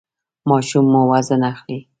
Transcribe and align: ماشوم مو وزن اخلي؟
ماشوم 0.49 0.85
مو 0.93 1.01
وزن 1.11 1.41
اخلي؟ 1.53 1.79